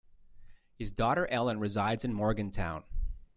His 0.79 0.91
daughter 0.91 1.27
Ellen 1.29 1.59
resides 1.59 2.03
in 2.03 2.11
Morgantown. 2.11 2.85